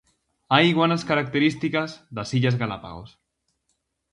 Hai 0.53 0.63
iguanas 0.73 1.03
características 1.09 1.89
das 2.15 2.29
Illas 2.37 2.59
Galápagos. 2.61 3.09